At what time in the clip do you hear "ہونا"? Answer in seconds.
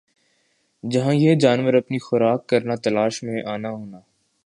3.69-3.99